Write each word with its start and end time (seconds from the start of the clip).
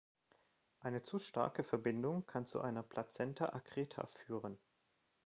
Eine 0.79 1.03
zu 1.03 1.19
starke 1.19 1.63
Verbindung 1.63 2.25
kann 2.25 2.47
zu 2.47 2.59
einer 2.59 2.81
Placenta 2.81 3.49
accreta 3.49 4.07
führen. 4.07 4.57